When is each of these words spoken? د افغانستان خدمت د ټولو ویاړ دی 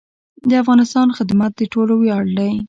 د 0.49 0.51
افغانستان 0.63 1.07
خدمت 1.17 1.51
د 1.55 1.61
ټولو 1.73 1.93
ویاړ 2.01 2.25
دی 2.37 2.51